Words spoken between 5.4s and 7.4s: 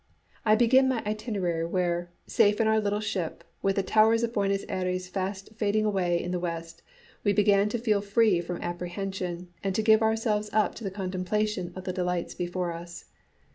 fading away in the west, we